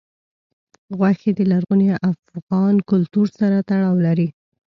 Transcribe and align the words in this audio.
غوښې 0.97 1.31
د 1.35 1.39
لرغوني 1.51 1.87
افغان 2.39 2.75
کلتور 2.89 3.27
سره 3.39 3.57
تړاو 3.69 3.95
لري. 4.05 4.27